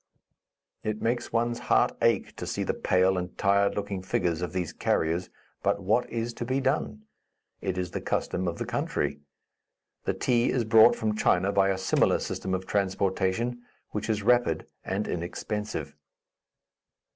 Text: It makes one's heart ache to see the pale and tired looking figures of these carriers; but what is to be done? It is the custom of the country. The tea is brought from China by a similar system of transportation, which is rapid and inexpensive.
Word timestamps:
It 0.81 0.99
makes 0.99 1.31
one's 1.31 1.59
heart 1.69 1.95
ache 2.01 2.35
to 2.37 2.47
see 2.47 2.63
the 2.63 2.73
pale 2.73 3.19
and 3.19 3.37
tired 3.37 3.75
looking 3.75 4.01
figures 4.01 4.41
of 4.41 4.51
these 4.51 4.73
carriers; 4.73 5.29
but 5.61 5.79
what 5.79 6.09
is 6.09 6.33
to 6.37 6.43
be 6.43 6.59
done? 6.59 7.03
It 7.61 7.77
is 7.77 7.91
the 7.91 8.01
custom 8.01 8.47
of 8.47 8.57
the 8.57 8.65
country. 8.65 9.19
The 10.05 10.15
tea 10.15 10.49
is 10.49 10.63
brought 10.63 10.95
from 10.95 11.15
China 11.15 11.51
by 11.51 11.69
a 11.69 11.77
similar 11.77 12.17
system 12.17 12.55
of 12.55 12.65
transportation, 12.65 13.61
which 13.91 14.09
is 14.09 14.23
rapid 14.23 14.65
and 14.83 15.07
inexpensive. 15.07 15.93